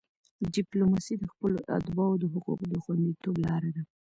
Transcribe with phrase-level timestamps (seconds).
[0.55, 3.81] ډیپلوماسي د خپلو اتباعو د حقوقو د خوندیتوب لار ده.